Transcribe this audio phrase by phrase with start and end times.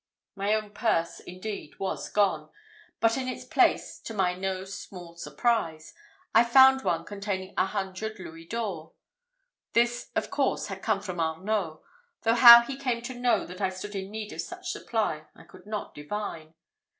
[0.35, 2.49] My own purse, indeed, was gone;
[2.99, 5.93] but in its place, to my no small surprise,
[6.33, 8.93] I found one containing a hundred louis d'ors.
[9.73, 11.83] This, of course, had come from Arnault,
[12.23, 15.43] though how he came to know that I stood in need of such supply I
[15.43, 16.55] could not divine.